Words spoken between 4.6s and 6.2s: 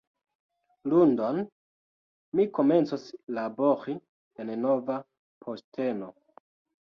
nova posteno